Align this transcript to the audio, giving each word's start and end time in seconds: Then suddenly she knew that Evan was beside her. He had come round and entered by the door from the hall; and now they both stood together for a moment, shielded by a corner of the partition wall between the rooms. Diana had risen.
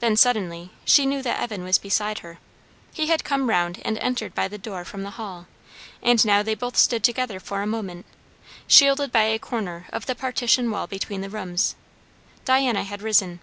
Then 0.00 0.16
suddenly 0.16 0.72
she 0.84 1.06
knew 1.06 1.22
that 1.22 1.40
Evan 1.40 1.62
was 1.62 1.78
beside 1.78 2.18
her. 2.26 2.40
He 2.92 3.06
had 3.06 3.22
come 3.22 3.48
round 3.48 3.80
and 3.84 3.96
entered 3.98 4.34
by 4.34 4.48
the 4.48 4.58
door 4.58 4.84
from 4.84 5.04
the 5.04 5.10
hall; 5.12 5.46
and 6.02 6.24
now 6.26 6.42
they 6.42 6.56
both 6.56 6.76
stood 6.76 7.04
together 7.04 7.38
for 7.38 7.62
a 7.62 7.64
moment, 7.68 8.04
shielded 8.66 9.12
by 9.12 9.26
a 9.26 9.38
corner 9.38 9.86
of 9.92 10.06
the 10.06 10.16
partition 10.16 10.72
wall 10.72 10.88
between 10.88 11.20
the 11.20 11.30
rooms. 11.30 11.76
Diana 12.44 12.82
had 12.82 13.00
risen. 13.00 13.38